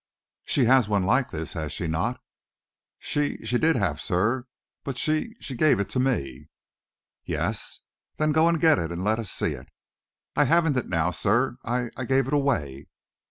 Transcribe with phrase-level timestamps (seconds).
[0.45, 2.19] "She has one like this, has she not?"
[2.97, 4.47] "She she did have, sir;
[4.83, 6.49] but she she gave it to me."
[7.23, 7.81] "Yes?
[8.17, 9.69] Then go and get it and let us see it."
[10.35, 11.55] "I haven't it now, sir.
[11.63, 12.87] I I gave it away."